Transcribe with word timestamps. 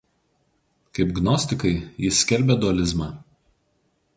Kaip 0.99 1.11
gnostikai 1.19 1.73
jis 2.07 2.23
skelbė 2.25 2.59
dualizmą. 2.65 3.11